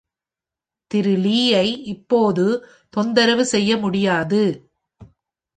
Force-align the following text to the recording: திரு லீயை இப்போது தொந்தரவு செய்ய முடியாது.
திரு 0.91 1.13
லீயை 1.17 1.67
இப்போது 1.85 2.45
தொந்தரவு 2.93 3.45
செய்ய 3.45 3.77
முடியாது. 3.77 4.41